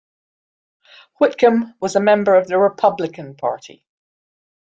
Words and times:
Whitcomb 1.19 1.75
was 1.79 1.95
a 1.95 1.99
member 1.99 2.33
of 2.33 2.47
the 2.47 2.57
Republican 2.57 3.35
Party. 3.35 3.85